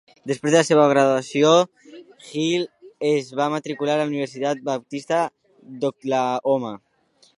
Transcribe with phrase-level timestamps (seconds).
[0.29, 1.51] Després de la seva graduació,
[2.29, 2.65] Hill
[3.11, 5.21] es va matricular a la Universitat Baptista
[5.85, 6.75] d'Oklahoma.